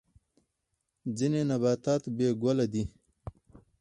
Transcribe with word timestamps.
ځینې 1.17 1.41
نباتات 1.49 2.03
بې 2.15 2.27
ګله 2.41 2.65
دي 2.73 2.83